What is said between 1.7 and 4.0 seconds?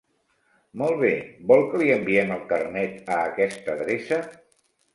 que li enviem el Carnet a aquesta